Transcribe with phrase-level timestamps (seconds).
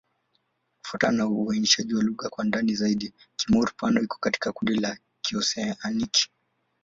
[0.81, 6.29] Kufuatana na uainishaji wa lugha kwa ndani zaidi, Kimur-Pano iko katika kundi la Kioseaniki.